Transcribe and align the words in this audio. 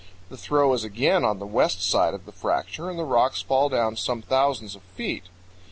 The 0.29 0.35
throw 0.35 0.73
is 0.73 0.83
again 0.83 1.23
on 1.23 1.37
the 1.37 1.45
west 1.45 1.87
side 1.87 2.15
of 2.15 2.25
the 2.25 2.31
fracture 2.31 2.89
and 2.89 2.97
the 2.97 3.05
rocks 3.05 3.43
fall 3.43 3.69
down 3.69 3.95
some 3.97 4.23
thousands 4.23 4.75
of 4.75 4.81
feet. 4.81 5.25